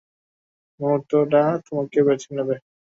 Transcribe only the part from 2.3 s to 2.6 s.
নেবে।